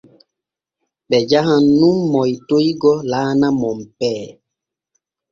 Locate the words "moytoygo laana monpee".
2.11-4.21